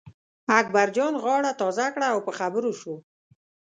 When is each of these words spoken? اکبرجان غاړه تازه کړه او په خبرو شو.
اکبرجان 0.59 1.13
غاړه 1.23 1.51
تازه 1.61 1.87
کړه 1.93 2.07
او 2.13 2.19
په 2.27 2.31
خبرو 2.39 2.71
شو. 2.79 2.95